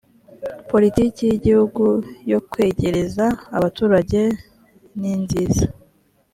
politiki 0.69 1.21
y 1.27 1.33
igihugu 1.37 1.83
yo 2.31 2.39
kwegereza 2.49 3.25
abaturage 3.57 4.21
ninziza 4.99 5.65